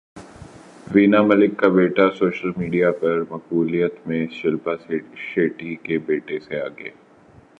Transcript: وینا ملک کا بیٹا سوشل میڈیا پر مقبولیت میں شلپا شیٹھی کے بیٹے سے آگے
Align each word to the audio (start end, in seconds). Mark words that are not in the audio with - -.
وینا 0.93 1.21
ملک 1.21 1.51
کا 1.57 1.67
بیٹا 1.67 2.09
سوشل 2.19 2.51
میڈیا 2.57 2.91
پر 2.91 3.21
مقبولیت 3.29 4.07
میں 4.07 4.25
شلپا 4.31 4.73
شیٹھی 5.25 5.75
کے 5.83 5.97
بیٹے 6.05 6.39
سے 6.39 6.61
آگے 6.61 6.89